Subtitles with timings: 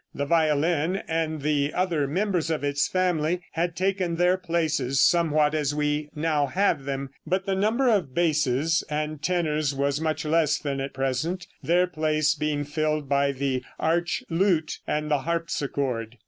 [0.15, 5.75] The violin and the other members of its family had taken their places somewhat as
[5.75, 10.79] we now have them, but the number of basses and tenors was much less than
[10.81, 16.17] at present, their place being filled by the archlute and the harpsichord.